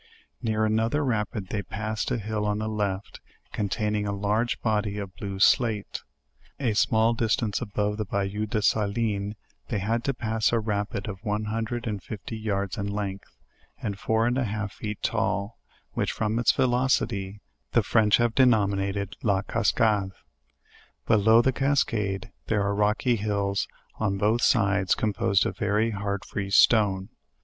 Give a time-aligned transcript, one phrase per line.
[0.41, 3.19] Near another rapid they passed a hill on the left,
[3.53, 6.01] containing a large body of bluej&ate*
[6.59, 7.69] A sjnalLdkta=nce shave.
[7.69, 9.35] the bay LEWIS AND CLARKE, 199 ou de Saline
[9.69, 13.37] they had to pass a rapid of one hundred and fifty yards in length,
[13.79, 15.59] and four and a half feet fall,
[15.91, 17.39] which from its velocity,
[17.73, 20.13] the French have denominated "La Cascade."
[21.05, 23.67] Below the cascade there are rocky hills
[23.99, 27.09] on both sides com posed of very hard free stone.